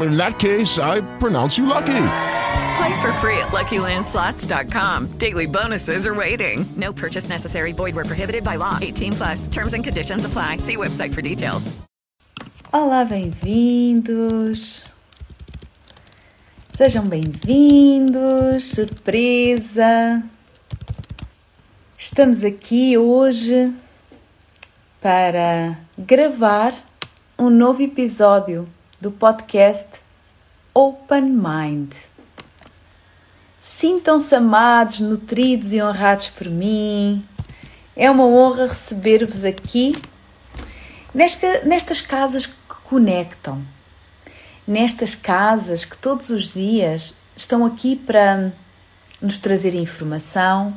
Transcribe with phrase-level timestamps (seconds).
[0.00, 2.06] in that case, I pronounce you lucky.
[2.76, 5.18] Play for free at LuckyLandSlots.com.
[5.18, 6.66] Daily bonuses are waiting.
[6.76, 7.72] No purchase necessary.
[7.72, 8.78] Void were prohibited by law.
[8.80, 9.46] 18 plus.
[9.46, 10.58] Terms and conditions apply.
[10.58, 11.70] See website for details.
[12.72, 14.82] Olá, bem-vindos.
[16.72, 18.64] Sejam bem-vindos.
[18.64, 20.24] Surpresa.
[21.96, 23.72] Estamos aqui hoje
[25.00, 26.74] para gravar
[27.38, 28.68] um novo episódio
[29.04, 30.00] do podcast
[30.72, 31.92] Open Mind.
[33.58, 37.22] Sintam-se amados, nutridos e honrados por mim.
[37.94, 39.94] É uma honra receber-vos aqui
[41.12, 43.62] nesta, nestas casas que conectam,
[44.66, 48.54] nestas casas que todos os dias estão aqui para
[49.20, 50.74] nos trazer informação,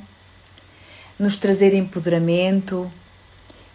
[1.17, 2.91] nos trazer empoderamento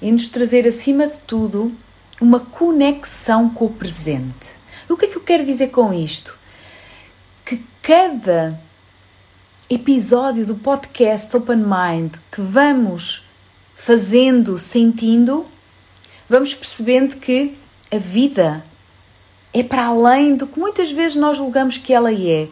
[0.02, 1.74] e nos trazer, acima de tudo,
[2.22, 4.48] uma conexão com o presente.
[4.88, 6.38] O que é que eu quero dizer com isto?
[7.44, 8.60] Que cada
[9.68, 13.24] episódio do podcast Open Mind que vamos
[13.74, 15.44] fazendo, sentindo,
[16.28, 17.58] vamos percebendo que
[17.90, 18.64] a vida
[19.52, 22.48] é para além do que muitas vezes nós julgamos que ela é.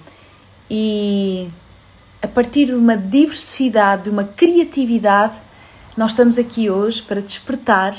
[0.69, 1.49] E
[2.21, 5.39] a partir de uma diversidade, de uma criatividade,
[5.97, 7.95] nós estamos aqui hoje para despertar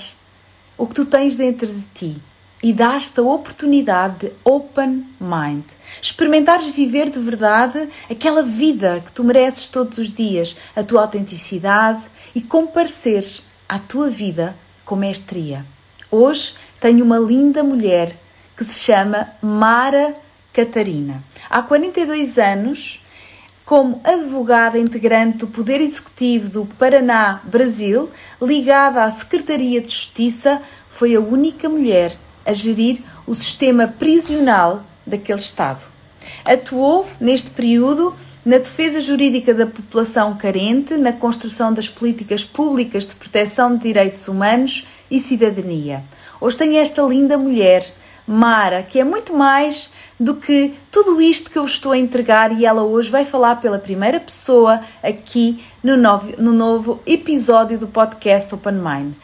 [0.82, 2.22] o que tu tens dentro de ti
[2.64, 5.64] e dar-te a oportunidade de open mind.
[6.02, 12.02] Experimentares viver de verdade aquela vida que tu mereces todos os dias, a tua autenticidade
[12.34, 15.64] e compareceres à tua vida com mestria.
[16.10, 18.18] Hoje tenho uma linda mulher
[18.58, 20.16] que se chama Mara
[20.52, 21.24] Catarina.
[21.48, 23.01] Há 42 anos,
[23.72, 28.10] como advogada integrante do Poder Executivo do Paraná, Brasil,
[28.42, 35.40] ligada à Secretaria de Justiça, foi a única mulher a gerir o sistema prisional daquele
[35.40, 35.86] Estado.
[36.44, 43.16] Atuou neste período na defesa jurídica da população carente, na construção das políticas públicas de
[43.16, 46.04] proteção de direitos humanos e cidadania.
[46.42, 47.90] Hoje tenho esta linda mulher,
[48.32, 52.66] Mara, que é muito mais do que tudo isto que eu estou a entregar e
[52.66, 58.56] ela hoje vai falar pela primeira pessoa aqui no novo, no novo episódio do podcast
[58.56, 59.16] Open Mind.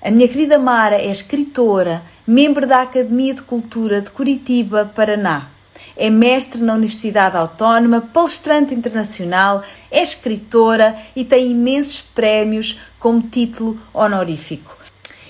[0.00, 5.48] A minha querida Mara é escritora, membro da Academia de Cultura de Curitiba, Paraná.
[5.94, 13.78] É mestre na Universidade Autónoma, palestrante internacional, é escritora e tem imensos prémios como título
[13.92, 14.75] honorífico.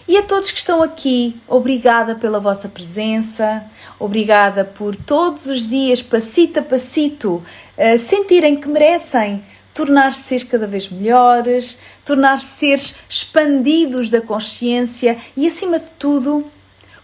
[0.09, 3.65] E a todos que estão aqui, obrigada pela vossa presença,
[3.99, 7.43] obrigada por todos os dias, passito a passito,
[7.77, 15.45] uh, sentirem que merecem tornar-se seres cada vez melhores, tornar-se seres expandidos da consciência e,
[15.49, 16.47] acima de tudo,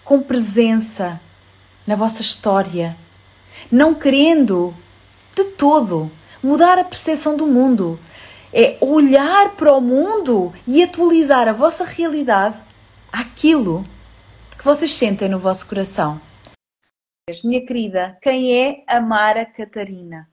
[0.04, 1.20] com presença
[1.84, 2.96] na vossa história,
[3.70, 4.72] não querendo
[5.34, 6.08] de todo
[6.40, 7.98] mudar a percepção do mundo.
[8.54, 12.56] É olhar para o mundo e atualizar a vossa realidade
[13.12, 13.84] aquilo
[14.58, 16.20] que vocês sentem no vosso coração.
[17.44, 20.28] Minha querida, quem é a Mara Catarina?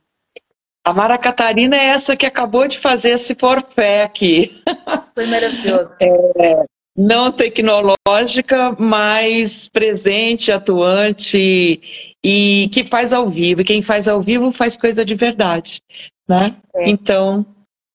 [0.84, 4.64] A Mara Catarina é essa que acabou de fazer esse forfé aqui.
[5.14, 5.92] Foi maravilhoso.
[6.02, 6.64] É,
[6.98, 13.62] não tecnológica, mas presente, atuante e que faz ao vivo.
[13.62, 15.82] E quem faz ao vivo faz coisa de verdade,
[16.28, 16.56] né?
[16.76, 16.90] É.
[16.90, 17.46] Então,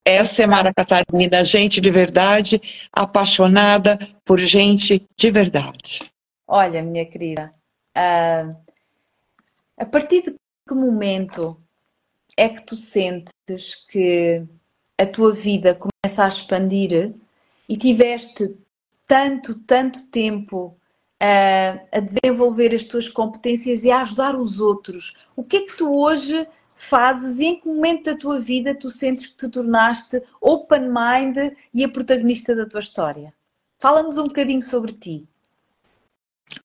[0.04, 2.60] essa é Mara Catarina, gente de verdade,
[2.92, 6.10] apaixonada por gente de verdade.
[6.46, 7.54] Olha, minha querida,
[7.96, 8.54] uh,
[9.78, 10.34] a partir de
[10.68, 11.58] que momento
[12.36, 14.42] é que tu sentes que
[14.98, 17.14] a tua vida começa a expandir
[17.68, 18.56] e tiveste
[19.06, 20.76] tanto, tanto tempo
[21.18, 25.14] a, a desenvolver as tuas competências e a ajudar os outros?
[25.34, 28.90] O que é que tu hoje fazes e em que momento da tua vida tu
[28.90, 33.32] sentes que te tornaste open mind e a protagonista da tua história?
[33.78, 35.28] Fala-nos um bocadinho sobre ti.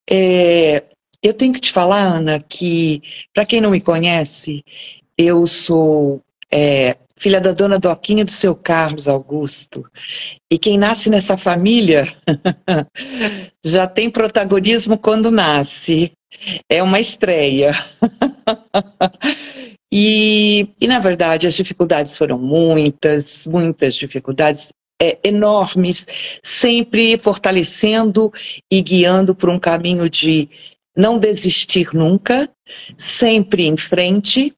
[0.09, 0.83] é,
[1.21, 3.01] eu tenho que te falar, Ana, que,
[3.33, 4.63] para quem não me conhece,
[5.17, 9.85] eu sou é, filha da dona Doquinha do seu Carlos Augusto.
[10.49, 12.15] E quem nasce nessa família
[13.63, 16.13] já tem protagonismo quando nasce.
[16.69, 17.73] É uma estreia.
[19.91, 26.05] e, e, na verdade, as dificuldades foram muitas, muitas dificuldades é, enormes,
[26.43, 28.31] sempre fortalecendo
[28.71, 30.49] e guiando por um caminho de
[30.95, 32.49] não desistir nunca,
[32.97, 34.53] sempre em frente,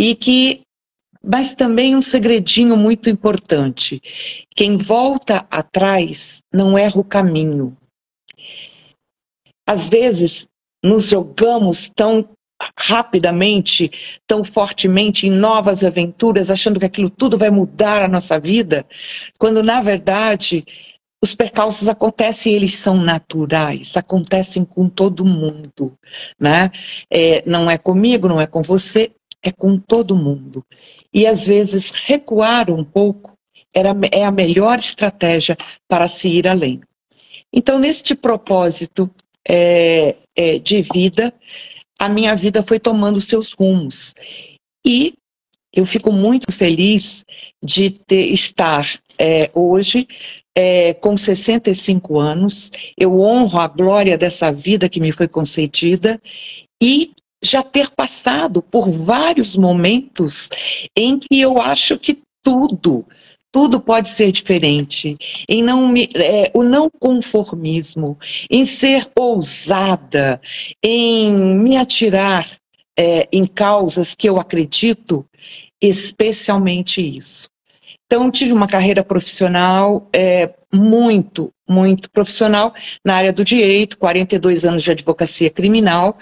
[0.00, 0.62] e que
[1.24, 4.02] mas também um segredinho muito importante.
[4.56, 7.76] Quem volta atrás não erra o caminho.
[9.64, 10.48] Às vezes,
[10.82, 12.28] nos jogamos tão
[12.78, 13.90] rapidamente,
[14.26, 18.86] tão fortemente em novas aventuras, achando que aquilo tudo vai mudar a nossa vida,
[19.38, 20.64] quando na verdade
[21.22, 25.96] os percalços acontecem, eles são naturais, acontecem com todo mundo,
[26.38, 26.70] né?
[27.08, 30.64] É, não é comigo, não é com você, é com todo mundo.
[31.14, 33.32] E às vezes recuar um pouco
[33.74, 35.56] era, é a melhor estratégia
[35.88, 36.80] para se ir além.
[37.52, 39.10] Então, neste propósito
[39.46, 41.32] é, é, de vida,
[42.02, 44.12] a minha vida foi tomando seus rumos.
[44.84, 45.14] E
[45.72, 47.24] eu fico muito feliz
[47.64, 50.08] de ter, estar é, hoje
[50.52, 52.72] é, com 65 anos.
[52.98, 56.20] Eu honro a glória dessa vida que me foi concedida
[56.82, 60.48] e já ter passado por vários momentos
[60.98, 63.06] em que eu acho que tudo,
[63.52, 65.14] tudo pode ser diferente,
[65.46, 68.18] em não é, o não conformismo,
[68.50, 70.40] em ser ousada,
[70.82, 72.48] em me atirar
[72.98, 75.24] é, em causas que eu acredito,
[75.80, 77.50] especialmente isso.
[78.06, 84.82] Então, tive uma carreira profissional é, muito, muito profissional na área do direito, 42 anos
[84.82, 86.18] de advocacia criminal,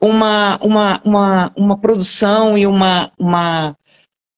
[0.00, 3.76] uma, uma, uma, uma produção e uma, uma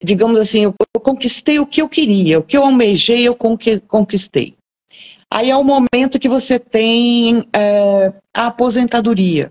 [0.05, 4.55] digamos assim, eu, eu conquistei o que eu queria, o que eu almejei, eu conquistei.
[5.31, 9.51] Aí é o momento que você tem é, a aposentadoria.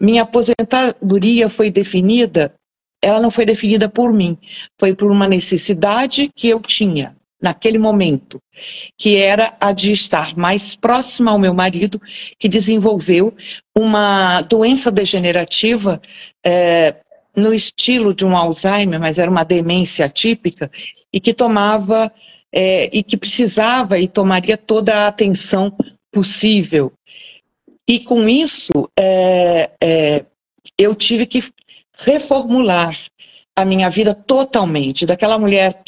[0.00, 2.54] Minha aposentadoria foi definida,
[3.02, 4.38] ela não foi definida por mim,
[4.78, 8.38] foi por uma necessidade que eu tinha naquele momento,
[8.98, 12.00] que era a de estar mais próxima ao meu marido,
[12.38, 13.34] que desenvolveu
[13.76, 16.00] uma doença degenerativa
[16.44, 16.96] é,
[17.36, 20.70] no estilo de um Alzheimer, mas era uma demência típica,
[21.12, 22.10] e que tomava
[22.50, 25.76] é, e que precisava e tomaria toda a atenção
[26.10, 26.92] possível.
[27.86, 30.24] E com isso, é, é,
[30.78, 31.44] eu tive que
[31.98, 32.98] reformular
[33.54, 35.82] a minha vida totalmente, daquela mulher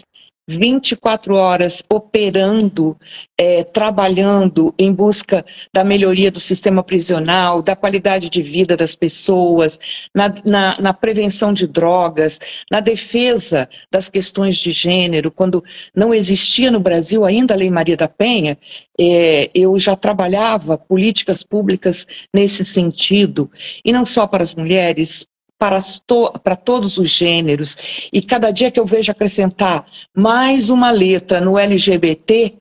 [0.48, 2.96] 24 horas operando,
[3.36, 9.78] é, trabalhando em busca da melhoria do sistema prisional, da qualidade de vida das pessoas,
[10.14, 12.38] na, na, na prevenção de drogas,
[12.70, 15.30] na defesa das questões de gênero.
[15.30, 15.62] Quando
[15.94, 18.56] não existia no Brasil ainda a Lei Maria da Penha,
[18.98, 23.50] é, eu já trabalhava políticas públicas nesse sentido,
[23.84, 25.26] e não só para as mulheres,
[25.58, 27.76] para, to para todos os gêneros.
[28.12, 29.84] E cada dia que eu vejo acrescentar
[30.14, 32.54] mais uma letra no LGBT,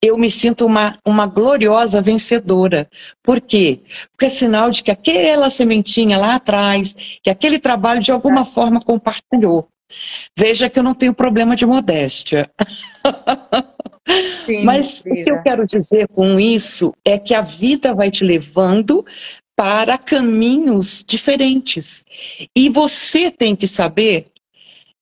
[0.00, 2.88] eu me sinto uma, uma gloriosa vencedora.
[3.22, 3.80] Por quê?
[4.12, 8.80] Porque é sinal de que aquela sementinha lá atrás, que aquele trabalho de alguma forma
[8.80, 9.68] compartilhou.
[10.36, 12.50] Veja que eu não tenho problema de modéstia.
[14.44, 18.24] Sim, Mas o que eu quero dizer com isso é que a vida vai te
[18.24, 19.04] levando
[19.56, 22.04] para caminhos diferentes.
[22.56, 24.26] E você tem que saber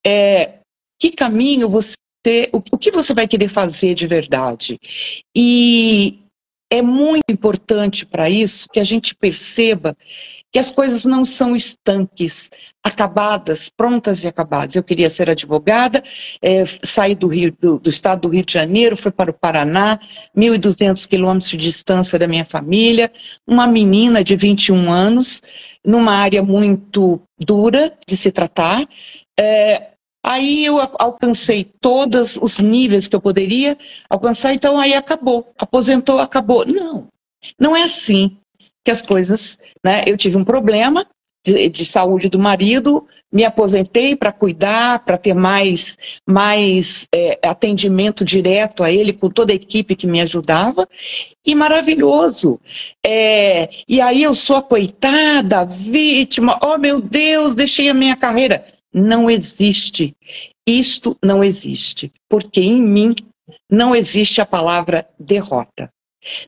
[0.07, 0.59] é,
[0.99, 1.95] que caminho você.
[2.53, 4.79] O, o que você vai querer fazer de verdade.
[5.35, 6.22] E
[6.73, 9.95] é muito importante para isso que a gente perceba
[10.51, 12.51] que as coisas não são estanques,
[12.83, 14.75] acabadas, prontas e acabadas.
[14.75, 16.03] Eu queria ser advogada,
[16.41, 20.01] é, saí do, Rio, do, do, estado do Rio de Janeiro, fui para o Paraná,
[20.35, 23.13] 1.200 quilômetros de distância da minha família,
[23.47, 25.43] uma menina de 21 anos,
[25.85, 28.87] numa área muito dura de se tratar.
[29.39, 29.92] É,
[30.23, 33.77] aí eu alcancei todos os níveis que eu poderia
[34.09, 36.65] alcançar, então aí acabou, aposentou, acabou.
[36.67, 37.09] Não,
[37.59, 38.37] não é assim
[38.85, 40.03] que as coisas, né?
[40.07, 41.07] Eu tive um problema
[41.45, 48.25] de, de saúde do marido, me aposentei para cuidar, para ter mais, mais é, atendimento
[48.25, 50.89] direto a ele, com toda a equipe que me ajudava,
[51.45, 52.61] e maravilhoso.
[53.05, 58.65] É, e aí eu sou a coitada, vítima, oh meu Deus, deixei a minha carreira.
[58.93, 60.15] Não existe.
[60.67, 63.15] Isto não existe, porque em mim
[63.71, 65.91] não existe a palavra derrota.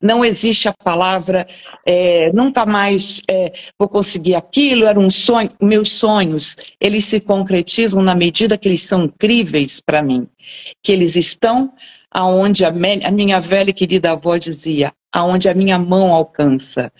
[0.00, 1.46] Não existe a palavra
[1.84, 5.50] é, nunca mais é, vou conseguir aquilo, era um sonho.
[5.60, 10.28] Meus sonhos, eles se concretizam na medida que eles são incríveis para mim.
[10.82, 11.72] Que eles estão
[12.10, 16.92] aonde a, a minha velha e querida avó dizia, aonde a minha mão alcança.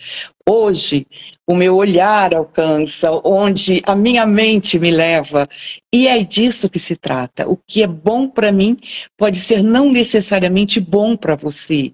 [0.47, 1.07] Hoje,
[1.47, 5.47] o meu olhar alcança, onde a minha mente me leva.
[5.93, 7.47] E é disso que se trata.
[7.47, 8.75] O que é bom para mim
[9.15, 11.91] pode ser não necessariamente bom para você.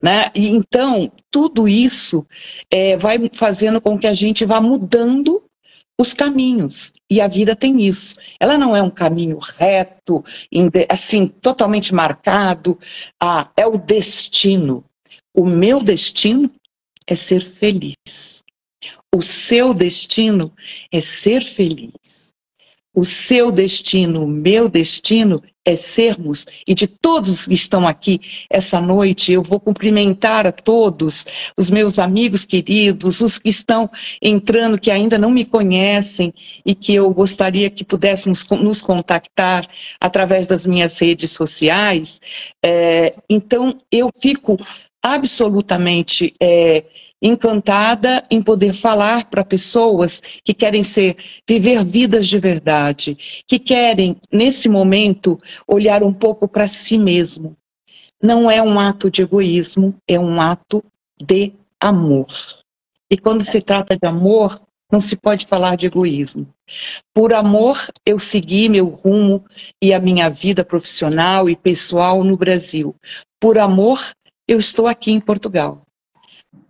[0.00, 0.30] Né?
[0.34, 2.26] E então, tudo isso
[2.70, 5.42] é, vai fazendo com que a gente vá mudando
[5.98, 6.92] os caminhos.
[7.10, 8.16] E a vida tem isso.
[8.38, 10.24] Ela não é um caminho reto,
[10.88, 12.78] assim, totalmente marcado.
[13.20, 14.84] Ah, é o destino.
[15.34, 16.50] O meu destino
[17.06, 18.31] é ser feliz.
[19.14, 20.52] O seu destino
[20.90, 22.32] é ser feliz.
[22.94, 28.80] O seu destino, o meu destino é sermos, e de todos que estão aqui essa
[28.80, 31.24] noite, eu vou cumprimentar a todos,
[31.56, 33.88] os meus amigos queridos, os que estão
[34.20, 36.34] entrando, que ainda não me conhecem
[36.66, 39.68] e que eu gostaria que pudéssemos nos contactar
[40.00, 42.20] através das minhas redes sociais.
[42.62, 44.58] É, então, eu fico
[45.02, 46.84] absolutamente é,
[47.20, 51.16] encantada em poder falar para pessoas que querem ser,
[51.48, 53.16] viver vidas de verdade,
[53.46, 57.56] que querem, nesse momento, olhar um pouco para si mesmo.
[58.20, 60.84] Não é um ato de egoísmo, é um ato
[61.20, 62.26] de amor.
[63.10, 64.54] E quando se trata de amor,
[64.90, 66.46] não se pode falar de egoísmo.
[67.14, 69.44] Por amor, eu segui meu rumo
[69.80, 72.94] e a minha vida profissional e pessoal no Brasil.
[73.40, 74.00] Por amor,
[74.52, 75.82] eu estou aqui em Portugal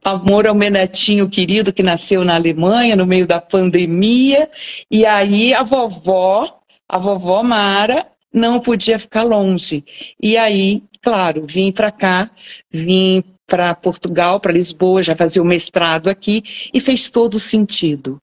[0.05, 4.51] amor ao meu netinho querido que nasceu na Alemanha no meio da pandemia.
[4.91, 9.85] E aí a vovó, a vovó Mara, não podia ficar longe.
[10.21, 12.31] E aí, claro, vim para cá,
[12.71, 18.19] vim para Portugal, para Lisboa, já fazia o mestrado aqui e fez todo sentido.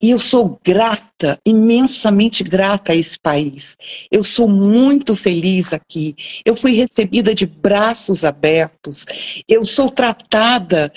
[0.00, 3.76] E eu sou grata, imensamente grata a esse país.
[4.10, 6.14] Eu sou muito feliz aqui.
[6.44, 9.06] Eu fui recebida de braços abertos.
[9.48, 10.92] Eu sou tratada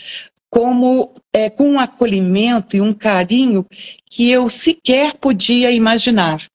[0.50, 3.66] como é, com um acolhimento e um carinho
[4.06, 6.48] que eu sequer podia imaginar.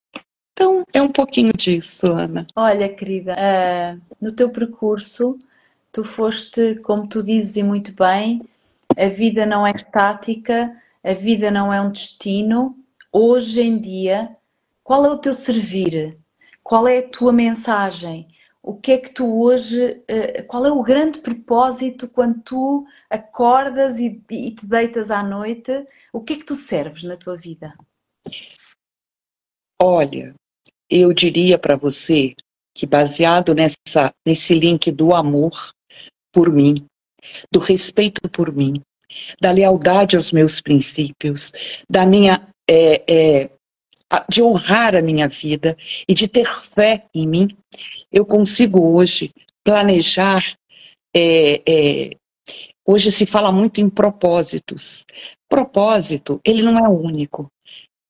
[0.52, 2.47] Então, é um pouquinho disso, Ana.
[2.54, 5.38] Olha, querida, uh, no teu percurso,
[5.90, 8.42] tu foste, como tu dizes e muito bem,
[8.97, 12.76] a vida não é estática, a vida não é um destino.
[13.12, 14.37] Hoje em dia,
[14.82, 16.18] qual é o teu servir?
[16.62, 18.28] Qual é a tua mensagem?
[18.62, 23.99] O que é que tu hoje, uh, qual é o grande propósito quando tu acordas
[23.99, 25.85] e, e te deitas à noite?
[26.12, 27.76] O que é que tu serves na tua vida?
[29.82, 30.32] Olha,
[30.88, 32.35] eu diria para você
[32.73, 35.73] que baseado nessa, nesse link do amor
[36.32, 36.87] por mim,
[37.50, 38.80] do respeito por mim,
[39.40, 41.52] da lealdade aos meus princípios,
[41.88, 43.50] da minha é, é,
[44.28, 45.76] de honrar a minha vida
[46.07, 47.49] e de ter fé em mim,
[48.11, 49.31] eu consigo hoje
[49.64, 50.54] planejar.
[51.14, 52.11] É, é,
[52.87, 55.04] hoje se fala muito em propósitos.
[55.49, 57.50] Propósito, ele não é único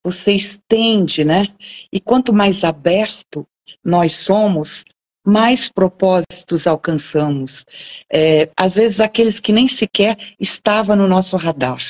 [0.04, 1.48] você estende, né?
[1.92, 3.46] E quanto mais aberto
[3.84, 4.84] nós somos,
[5.24, 7.64] mais propósitos alcançamos.
[8.12, 11.82] É, às vezes aqueles que nem sequer estavam no nosso radar.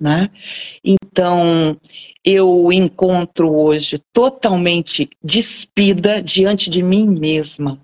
[0.00, 0.30] Né?
[0.84, 1.76] Então,
[2.24, 7.80] eu encontro hoje totalmente despida diante de mim mesma.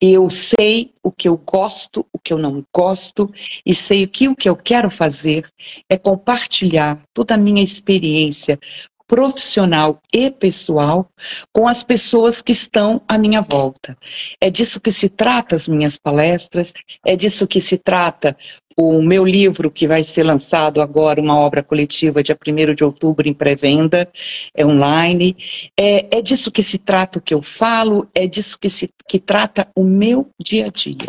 [0.00, 3.32] Eu sei o que eu gosto, o que eu não gosto,
[3.64, 5.48] e sei que o que eu quero fazer
[5.90, 8.58] é compartilhar toda a minha experiência
[9.06, 11.08] profissional e pessoal
[11.52, 13.96] com as pessoas que estão à minha volta.
[14.40, 16.72] É disso que se trata as minhas palestras,
[17.04, 18.36] é disso que se trata
[18.76, 23.26] o meu livro, que vai ser lançado agora, uma obra coletiva, dia 1 de outubro,
[23.26, 24.06] em pré-venda,
[24.54, 25.34] é online.
[25.78, 29.18] É, é disso que se trata o que eu falo, é disso que se que
[29.18, 31.06] trata o meu dia a dia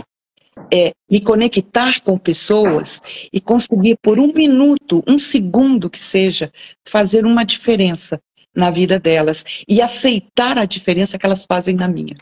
[0.72, 6.52] é me conectar com pessoas e conseguir por um minuto, um segundo que seja,
[6.88, 8.20] fazer uma diferença
[8.56, 12.16] na vida delas e aceitar a diferença que elas fazem na minha.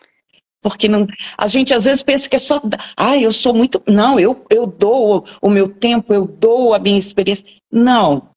[0.61, 2.59] Porque não, a gente às vezes pensa que é só,
[2.97, 6.97] ah, eu sou muito, não, eu, eu dou o meu tempo, eu dou a minha
[6.97, 7.45] experiência.
[7.71, 8.29] Não,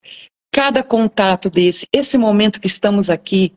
[0.59, 3.53] cada contato desse, esse momento que estamos aqui,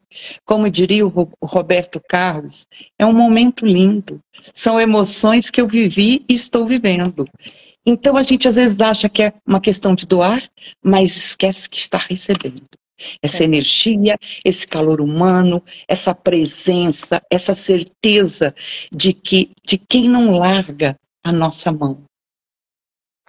[0.46, 2.68] como diria o Roberto Carlos,
[3.00, 4.20] é um momento lindo.
[4.54, 7.28] São emoções que eu vivi e estou vivendo.
[7.84, 10.44] Então a gente às vezes acha que é uma questão de doar,
[10.86, 12.62] mas esquece que está recebendo.
[13.20, 13.46] Essa é.
[13.46, 14.16] energia,
[14.46, 18.54] esse calor humano, essa presença, essa certeza
[18.96, 22.04] de que de quem não larga a nossa mão.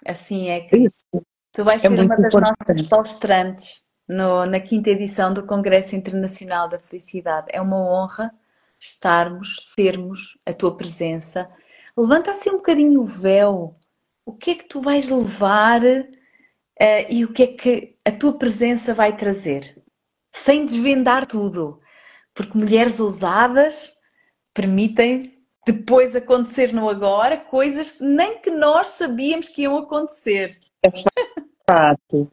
[0.05, 1.07] Assim é que Isso.
[1.53, 2.89] Tu vais É ser uma das nossas importante.
[2.89, 7.47] palestrantes no- na quinta edição do Congresso Internacional da Felicidade.
[7.51, 8.33] É uma honra
[8.79, 11.49] estarmos, sermos a tua presença.
[11.97, 13.77] Levanta assim um bocadinho o véu.
[14.25, 15.83] O que é que tu vais levar,
[16.79, 19.81] eh, e o que é que a tua presença vai trazer?
[20.33, 21.81] Sem desvendar tudo,
[22.35, 23.93] porque mulheres ousadas
[24.55, 25.23] permitem
[25.67, 30.59] depois acontecer no agora coisas que nem que nós sabíamos que iam acontecer.
[31.69, 32.29] Fato.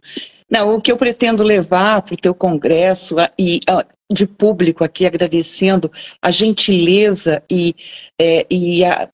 [0.49, 3.59] Não, o que eu pretendo levar para o teu congresso e
[4.11, 7.75] de público aqui agradecendo a gentileza e,
[8.19, 9.07] é, e a-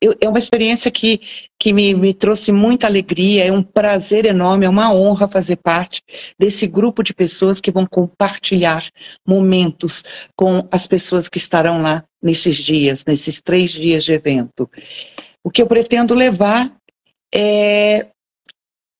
[0.00, 1.20] eu- é uma experiência que,
[1.60, 6.02] que me, me trouxe muita alegria, é um prazer enorme, é uma honra fazer parte
[6.38, 8.84] desse grupo de pessoas que vão compartilhar
[9.28, 10.02] momentos
[10.34, 14.68] com as pessoas que estarão lá nesses dias, nesses três dias de evento.
[15.44, 16.74] O que eu pretendo levar
[17.32, 18.08] é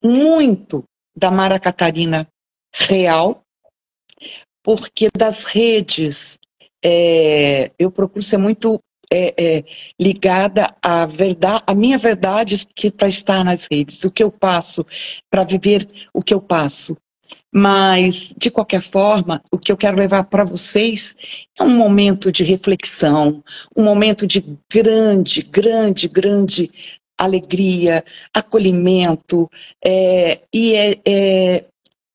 [0.04, 0.84] muito
[1.16, 2.28] da Mara Catarina
[2.72, 3.42] real,
[4.62, 6.38] porque das redes
[6.84, 8.80] é, eu procuro ser muito
[9.10, 9.64] é, é,
[9.98, 14.84] ligada à verdade, à minha verdade que para estar nas redes, o que eu passo
[15.30, 16.96] para viver o que eu passo.
[17.56, 21.14] Mas, de qualquer forma, o que eu quero levar para vocês
[21.56, 23.44] é um momento de reflexão,
[23.76, 26.68] um momento de grande, grande, grande
[27.18, 29.48] alegria, acolhimento,
[29.84, 31.64] é, e, é, é,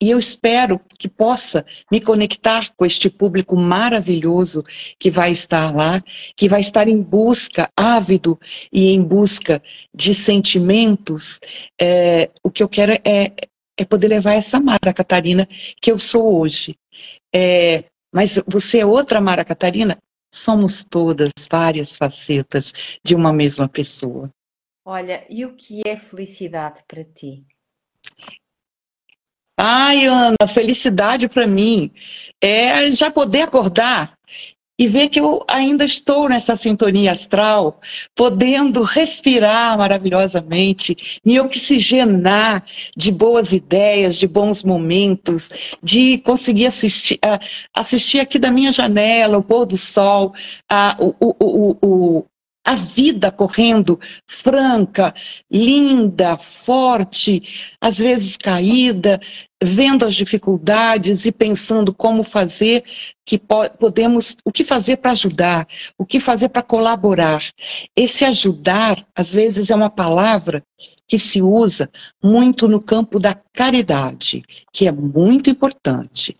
[0.02, 4.62] e eu espero que possa me conectar com este público maravilhoso
[4.98, 6.02] que vai estar lá,
[6.34, 8.38] que vai estar em busca, ávido
[8.72, 9.62] e em busca
[9.94, 11.38] de sentimentos.
[11.78, 13.32] É, o que eu quero é,
[13.76, 15.46] é poder levar essa Mara Catarina
[15.82, 16.74] que eu sou hoje.
[17.34, 19.98] É, mas você é outra Mara Catarina?
[20.32, 22.72] Somos todas várias facetas
[23.04, 24.30] de uma mesma pessoa.
[24.92, 27.44] Olha, e o que é felicidade para ti?
[29.56, 31.92] Ai, Ana, felicidade para mim
[32.42, 34.18] é já poder acordar
[34.76, 37.80] e ver que eu ainda estou nessa sintonia astral,
[38.16, 42.64] podendo respirar maravilhosamente, me oxigenar
[42.96, 47.38] de boas ideias, de bons momentos, de conseguir assistir, ah,
[47.72, 50.32] assistir aqui da minha janela o pôr do sol,
[50.68, 52.26] ah, o, o, o, o,
[52.64, 55.14] a vida correndo franca,
[55.50, 59.20] linda, forte, às vezes caída,
[59.62, 62.84] vendo as dificuldades e pensando como fazer
[63.24, 65.66] que po podemos, o que fazer para ajudar,
[65.98, 67.42] o que fazer para colaborar.
[67.94, 70.62] Esse ajudar, às vezes, é uma palavra
[71.10, 71.90] que se usa
[72.22, 76.36] muito no campo da caridade, que é muito importante.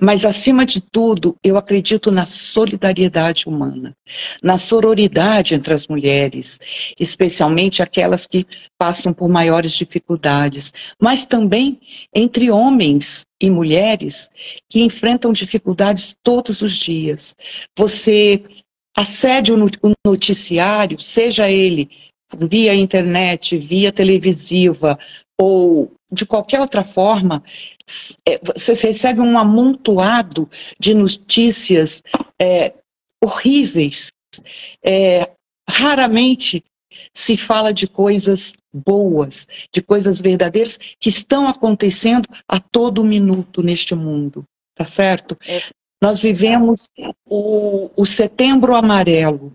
[0.00, 3.94] Mas, acima de tudo, eu acredito na solidariedade humana,
[4.42, 6.58] na sororidade entre as mulheres,
[6.98, 8.46] especialmente aquelas que
[8.78, 11.78] passam por maiores dificuldades, mas também
[12.14, 14.30] entre homens e mulheres
[14.70, 17.36] que enfrentam dificuldades todos os dias.
[17.76, 18.42] Você
[18.96, 19.68] acede o
[20.06, 21.90] noticiário, seja ele
[22.36, 24.98] via internet, via televisiva
[25.38, 27.42] ou de qualquer outra forma,
[28.54, 32.02] você recebe um amontoado de notícias
[32.40, 32.72] é,
[33.22, 34.08] horríveis.
[34.84, 35.30] É,
[35.68, 36.62] raramente
[37.12, 43.94] se fala de coisas boas, de coisas verdadeiras que estão acontecendo a todo minuto neste
[43.94, 44.44] mundo,
[44.74, 45.36] tá certo?
[45.46, 45.62] É.
[46.02, 46.88] Nós vivemos
[47.26, 49.52] o, o Setembro Amarelo.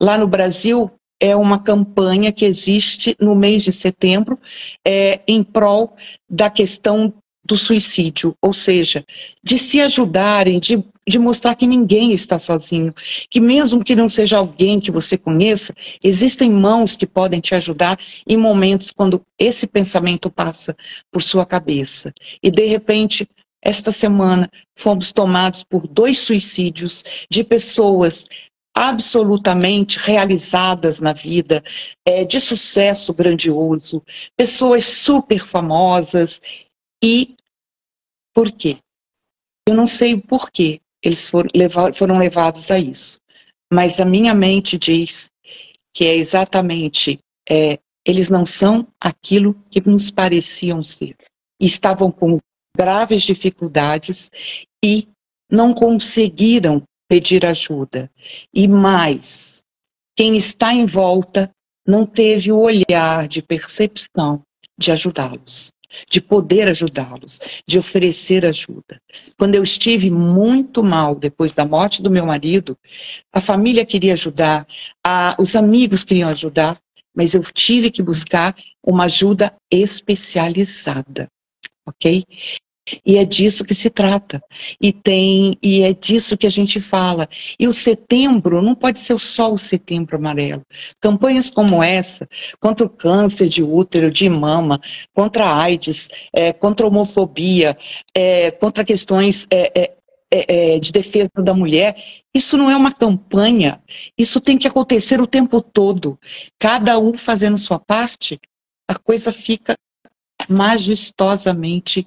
[0.00, 4.38] Lá no Brasil, é uma campanha que existe no mês de setembro
[4.86, 5.96] é, em prol
[6.28, 7.12] da questão
[7.48, 9.02] do suicídio, ou seja,
[9.42, 12.92] de se ajudarem, de, de mostrar que ninguém está sozinho,
[13.30, 15.72] que mesmo que não seja alguém que você conheça,
[16.04, 20.76] existem mãos que podem te ajudar em momentos quando esse pensamento passa
[21.10, 22.12] por sua cabeça.
[22.42, 23.26] E de repente,
[23.62, 28.26] esta semana, fomos tomados por dois suicídios de pessoas
[28.78, 31.64] absolutamente realizadas na vida,
[32.06, 34.00] é, de sucesso grandioso,
[34.36, 36.40] pessoas super famosas.
[37.02, 37.34] E
[38.32, 38.78] por quê?
[39.68, 43.18] Eu não sei o porquê eles foram, levar, foram levados a isso,
[43.72, 45.28] mas a minha mente diz
[45.92, 47.18] que é exatamente
[47.50, 51.16] é, eles não são aquilo que nos pareciam ser.
[51.60, 52.38] Estavam com
[52.76, 54.30] graves dificuldades
[54.84, 55.08] e
[55.50, 58.10] não conseguiram pedir ajuda.
[58.52, 59.62] E mais,
[60.16, 61.50] quem está em volta
[61.86, 64.42] não teve o olhar de percepção
[64.76, 65.72] de ajudá-los,
[66.08, 69.00] de poder ajudá-los, de oferecer ajuda.
[69.38, 72.76] Quando eu estive muito mal depois da morte do meu marido,
[73.32, 74.66] a família queria ajudar,
[75.04, 76.78] a, os amigos queriam ajudar,
[77.14, 81.28] mas eu tive que buscar uma ajuda especializada,
[81.86, 82.24] ok?
[83.04, 84.42] E é disso que se trata.
[84.80, 87.28] E tem e é disso que a gente fala.
[87.58, 90.62] E o setembro não pode ser só o setembro amarelo.
[91.00, 92.28] Campanhas como essa,
[92.60, 94.80] contra o câncer de útero, de mama,
[95.14, 97.76] contra a AIDS, é, contra a homofobia,
[98.14, 99.96] é, contra questões é, é,
[100.30, 101.96] é, é de defesa da mulher,
[102.34, 103.82] isso não é uma campanha.
[104.16, 106.18] Isso tem que acontecer o tempo todo.
[106.58, 108.38] Cada um fazendo sua parte,
[108.86, 109.76] a coisa fica
[110.48, 112.06] majestosamente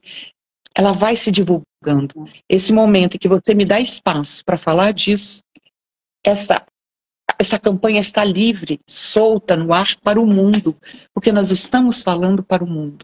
[0.75, 2.25] ela vai se divulgando.
[2.47, 5.43] Esse momento em que você me dá espaço para falar disso,
[6.23, 6.65] essa,
[7.39, 10.75] essa campanha está livre, solta no ar para o mundo,
[11.13, 13.03] porque nós estamos falando para o mundo.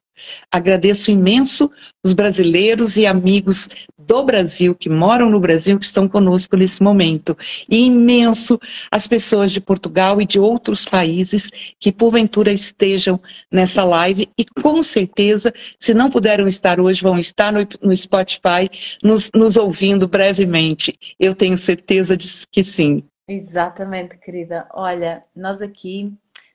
[0.51, 1.69] Agradeço imenso
[2.03, 7.37] os brasileiros e amigos do Brasil, que moram no Brasil, que estão conosco nesse momento.
[7.69, 8.57] E imenso
[8.89, 13.19] as pessoas de Portugal e de outros países que porventura estejam
[13.51, 18.69] nessa live e com certeza, se não puderam estar hoje, vão estar no, no Spotify
[19.03, 20.93] nos, nos ouvindo brevemente.
[21.19, 23.03] Eu tenho certeza de que sim.
[23.27, 24.67] Exatamente, querida.
[24.73, 26.13] Olha, nós aqui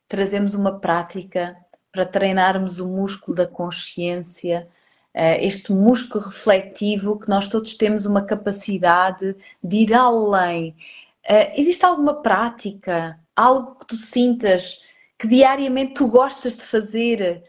[0.08, 1.56] trazemos uma prática
[1.92, 4.68] para treinarmos o músculo da consciência,
[5.14, 10.74] eh, este músculo refletivo que nós todos temos uma capacidade de ir além.
[11.24, 14.80] Eh, existe alguma prática, algo que tu sintas
[15.18, 17.44] que diariamente tu gostas de fazer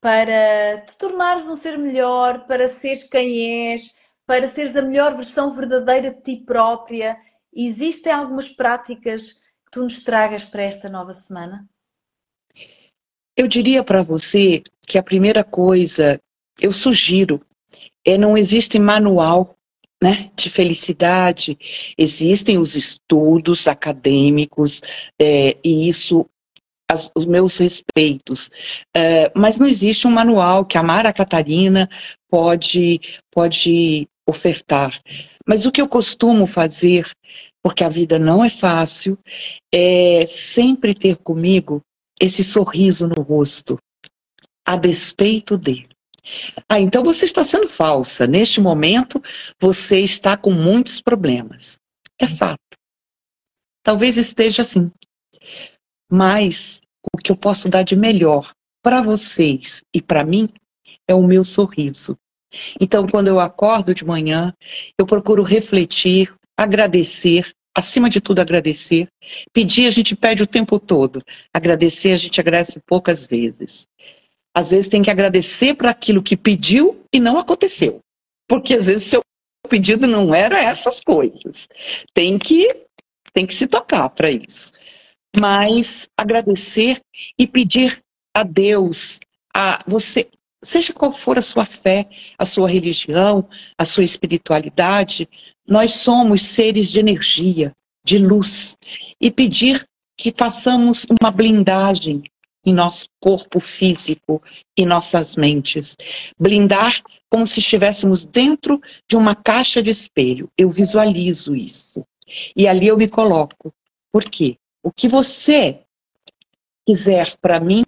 [0.00, 3.94] para te tornares um ser melhor, para seres quem és,
[4.26, 7.18] para seres a melhor versão verdadeira de ti própria?
[7.52, 11.68] Existem algumas práticas que tu nos tragas para esta nova semana?
[13.38, 16.20] Eu diria para você que a primeira coisa,
[16.60, 17.38] eu sugiro,
[18.04, 19.54] é não existe manual
[20.02, 21.56] né, de felicidade,
[21.96, 24.82] existem os estudos acadêmicos,
[25.20, 26.26] é, e isso,
[26.90, 28.50] as, os meus respeitos,
[28.92, 31.88] é, mas não existe um manual que a Mara Catarina
[32.28, 35.00] pode, pode ofertar.
[35.46, 37.08] Mas o que eu costumo fazer,
[37.62, 39.16] porque a vida não é fácil,
[39.72, 41.80] é sempre ter comigo
[42.20, 43.78] esse sorriso no rosto,
[44.66, 45.88] a despeito dele.
[46.68, 48.26] Ah, então você está sendo falsa.
[48.26, 49.22] Neste momento,
[49.60, 51.78] você está com muitos problemas.
[52.18, 52.58] É fato.
[53.82, 54.90] Talvez esteja assim.
[56.10, 56.80] Mas
[57.14, 58.52] o que eu posso dar de melhor
[58.82, 60.48] para vocês e para mim
[61.06, 62.16] é o meu sorriso.
[62.80, 64.54] Então, quando eu acordo de manhã,
[64.98, 69.08] eu procuro refletir, agradecer acima de tudo, agradecer.
[69.52, 71.22] Pedir, a gente pede o tempo todo.
[71.54, 73.86] Agradecer, a gente agradece poucas vezes.
[74.54, 78.00] Às vezes tem que agradecer por aquilo que pediu e não aconteceu.
[78.48, 79.20] Porque às vezes seu
[79.68, 81.68] pedido não era essas coisas.
[82.12, 82.68] Tem que,
[83.32, 84.72] tem que se tocar para isso.
[85.38, 87.00] Mas agradecer
[87.38, 88.00] e pedir
[88.34, 89.20] a Deus,
[89.54, 90.28] a você,
[90.62, 95.28] seja qual for a sua fé, a sua religião, a sua espiritualidade,
[95.66, 97.72] nós somos seres de energia,
[98.04, 98.76] de luz,
[99.20, 102.22] e pedir que façamos uma blindagem
[102.64, 104.42] em nosso corpo físico
[104.76, 105.96] e nossas mentes.
[106.38, 110.50] Blindar como se estivéssemos dentro de uma caixa de espelho.
[110.58, 112.04] Eu visualizo isso.
[112.56, 113.72] E ali eu me coloco.
[114.10, 114.56] Por quê?
[114.82, 115.80] O que você
[116.86, 117.84] quiser para mim,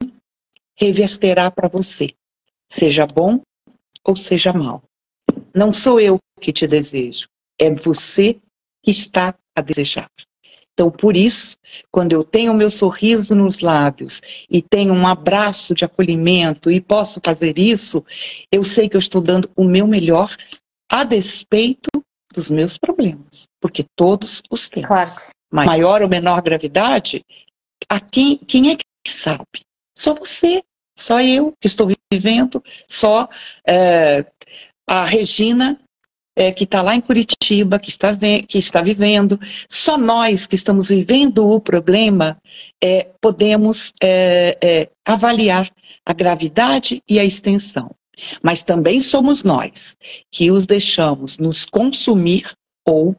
[0.77, 2.15] reverterá para você
[2.71, 3.41] seja bom
[4.05, 4.83] ou seja mal.
[5.55, 7.29] Não sou eu que te desejo,
[7.59, 8.39] é você
[8.83, 10.09] que está a desejar.
[10.73, 11.59] Então, por isso,
[11.91, 16.81] quando eu tenho o meu sorriso nos lábios e tenho um abraço de acolhimento e
[16.81, 18.03] posso fazer isso,
[18.51, 20.35] eu sei que eu estou dando o meu melhor
[20.91, 21.91] a despeito
[22.33, 24.89] dos meus problemas, porque todos os temos.
[24.89, 25.11] Claro.
[25.53, 27.23] Maior ou menor gravidade,
[27.89, 29.61] a quem, quem é que sabe?
[29.95, 30.63] Só você.
[31.01, 33.27] Só eu que estou vivendo, só
[33.67, 34.27] é,
[34.87, 35.79] a Regina,
[36.37, 38.15] é, que está lá em Curitiba, que está,
[38.47, 42.37] que está vivendo, só nós que estamos vivendo o problema
[42.85, 45.73] é, podemos é, é, avaliar
[46.05, 47.91] a gravidade e a extensão.
[48.43, 49.97] Mas também somos nós
[50.31, 52.53] que os deixamos nos consumir
[52.87, 53.17] ou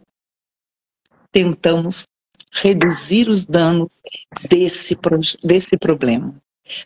[1.32, 2.04] tentamos
[2.52, 4.04] reduzir os danos
[4.48, 4.96] desse,
[5.44, 6.36] desse problema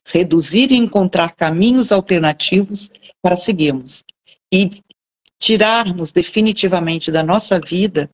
[0.05, 4.03] reduzir e encontrar caminhos alternativos para seguirmos
[4.51, 4.69] e
[5.39, 8.09] tirarmos definitivamente da nossa vida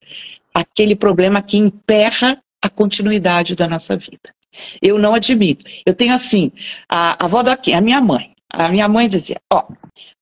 [0.53, 4.33] aquele problema que emperra a continuidade da nossa vida.
[4.81, 5.63] Eu não admito.
[5.85, 6.51] Eu tenho assim,
[6.89, 8.31] a, a avó daqui, a minha mãe.
[8.49, 9.65] A minha mãe dizia, ó,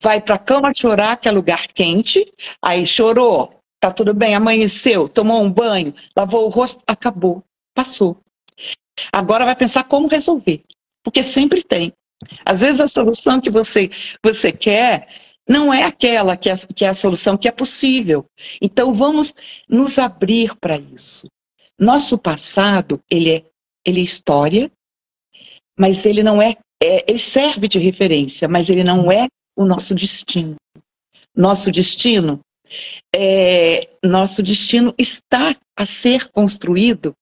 [0.00, 2.24] vai para a cama chorar, que é lugar quente,
[2.62, 7.42] aí chorou, tá tudo bem, amanheceu, tomou um banho, lavou o rosto, acabou,
[7.74, 8.16] passou.
[9.12, 10.62] Agora vai pensar como resolver.
[11.02, 11.92] Porque sempre tem.
[12.44, 13.90] Às vezes a solução que você,
[14.24, 15.08] você quer
[15.48, 18.26] não é aquela que é, que é a solução que é possível.
[18.60, 19.34] Então vamos
[19.68, 21.26] nos abrir para isso.
[21.78, 23.44] Nosso passado, ele é,
[23.84, 24.70] ele é história,
[25.78, 29.94] mas ele não é, é, ele serve de referência, mas ele não é o nosso
[29.94, 30.56] destino.
[31.34, 32.40] Nosso destino
[33.14, 37.14] é, nosso destino está a ser construído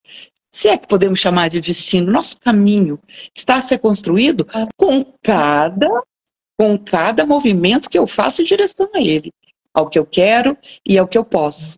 [0.59, 2.99] se é que podemos chamar de destino, nosso caminho
[3.33, 4.45] está a ser construído
[4.77, 6.03] com cada,
[6.59, 9.33] com cada movimento que eu faço em direção a ele,
[9.73, 11.77] ao que eu quero e ao que eu posso.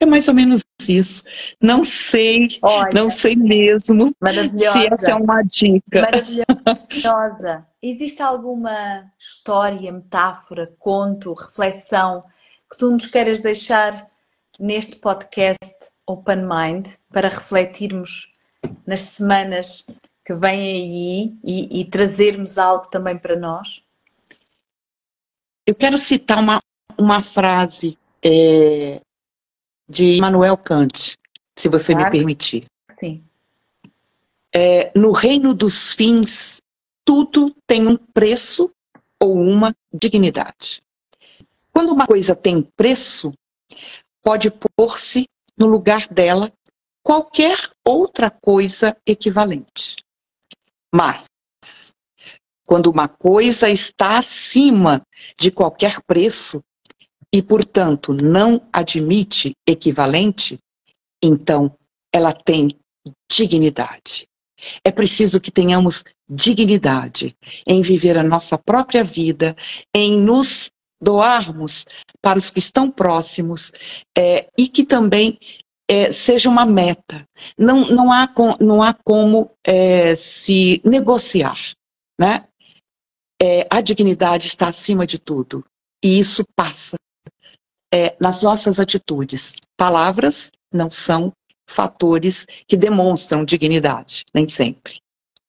[0.00, 1.22] É mais ou menos isso.
[1.62, 6.00] Não sei, Olha, não sei mesmo se essa é uma dica.
[6.00, 7.64] Maravilhosa.
[7.80, 12.24] Existe alguma história, metáfora, conto, reflexão
[12.68, 14.10] que tu nos queiras deixar
[14.58, 18.32] neste podcast Open Mind para refletirmos
[18.84, 19.86] nas semanas
[20.24, 23.82] que vêm aí e, e trazermos algo também para nós?
[25.64, 26.60] Eu quero citar uma,
[26.98, 29.00] uma frase é,
[29.88, 31.16] de Immanuel Kant,
[31.56, 32.10] se você claro.
[32.10, 32.64] me permitir.
[32.98, 33.22] Sim.
[34.52, 36.60] É, no reino dos fins,
[37.04, 38.70] tudo tem um preço
[39.20, 40.82] ou uma dignidade.
[41.72, 43.32] Quando uma coisa tem preço,
[44.22, 45.28] pode pôr-se
[45.60, 46.50] no lugar dela
[47.04, 49.96] qualquer outra coisa equivalente.
[50.92, 51.26] Mas,
[52.66, 55.02] quando uma coisa está acima
[55.38, 56.62] de qualquer preço
[57.32, 60.58] e, portanto, não admite equivalente,
[61.22, 61.76] então
[62.12, 62.70] ela tem
[63.30, 64.26] dignidade.
[64.84, 67.34] É preciso que tenhamos dignidade
[67.66, 69.56] em viver a nossa própria vida,
[69.94, 71.86] em nos doarmos
[72.20, 73.72] para os que estão próximos
[74.16, 75.38] é, e que também
[75.88, 77.26] é, seja uma meta.
[77.58, 81.58] Não, não, há, com, não há como é, se negociar.
[82.18, 82.46] Né?
[83.42, 85.64] É, a dignidade está acima de tudo.
[86.02, 86.96] E isso passa
[87.92, 89.54] é, nas nossas atitudes.
[89.76, 91.32] Palavras não são
[91.68, 94.98] fatores que demonstram dignidade, nem sempre.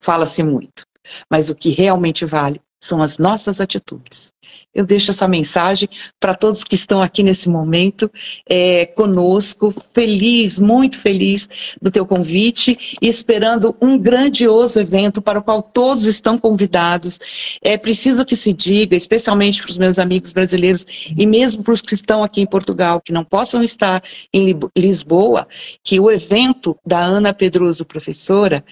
[0.01, 0.83] Fala-se muito.
[1.29, 4.33] Mas o que realmente vale são as nossas atitudes.
[4.73, 5.87] Eu deixo essa mensagem
[6.19, 8.09] para todos que estão aqui nesse momento
[8.49, 11.47] é, conosco, feliz, muito feliz
[11.81, 17.19] do teu convite e esperando um grandioso evento para o qual todos estão convidados.
[17.61, 20.85] É preciso que se diga, especialmente para os meus amigos brasileiros
[21.17, 24.01] e mesmo para os que estão aqui em Portugal, que não possam estar
[24.33, 25.47] em Lisboa,
[25.83, 28.63] que o evento da Ana Pedroso, professora,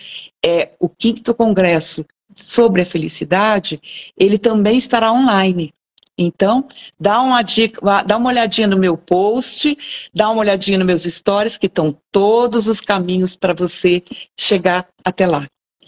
[0.44, 2.06] é o quinto congresso
[2.44, 3.80] sobre a felicidade,
[4.18, 5.74] ele também estará online.
[6.22, 6.68] Então,
[7.00, 9.78] dá uma dica, dá uma olhadinha no meu post,
[10.14, 14.04] dá uma olhadinha nos meus stories, que estão todos os caminhos para você
[14.38, 15.48] chegar até lá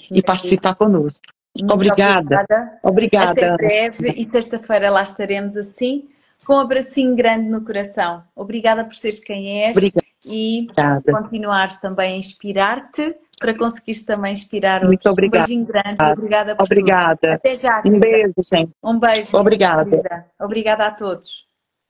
[0.10, 1.26] e participar conosco.
[1.60, 2.22] Muito obrigada.
[2.22, 2.80] Obrigada.
[2.82, 3.32] obrigada.
[3.32, 6.08] Até breve e sexta-feira lá estaremos assim,
[6.46, 8.24] com um abracinho grande no coração.
[8.34, 10.06] Obrigada por seres quem és obrigada.
[10.26, 10.68] e
[11.12, 15.14] continuares também a inspirar-te para conseguires também inspirar Muito outros.
[15.14, 15.44] Obrigada.
[15.44, 16.12] Um beijinho grande.
[16.12, 17.18] Obrigada por Obrigada.
[17.20, 17.34] Tudo.
[17.34, 17.82] Até já.
[17.84, 18.72] Um beijo, gente.
[18.84, 19.36] Um beijo.
[19.36, 20.28] Obrigada.
[20.40, 21.48] Obrigada a todos.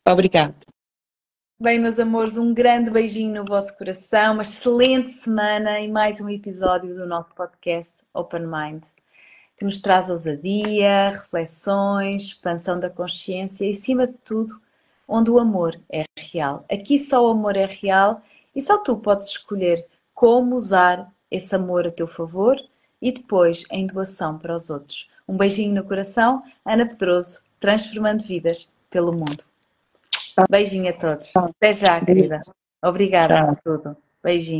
[0.07, 0.55] Obrigada.
[1.59, 6.29] Bem, meus amores, um grande beijinho no vosso coração, uma excelente semana e mais um
[6.29, 8.81] episódio do nosso podcast Open Mind,
[9.57, 14.59] que nos traz ousadia, reflexões, expansão da consciência e, acima de tudo,
[15.07, 16.65] onde o amor é real.
[16.71, 18.23] Aqui só o amor é real
[18.55, 19.85] e só tu podes escolher
[20.15, 22.57] como usar esse amor a teu favor
[23.01, 25.09] e depois em doação para os outros.
[25.27, 29.43] Um beijinho no coração, Ana Pedroso, transformando vidas pelo mundo.
[30.49, 31.31] Beijinho a todos.
[31.35, 32.39] Até já, querida.
[32.83, 33.97] Obrigada por tudo.
[34.23, 34.59] Beijinho.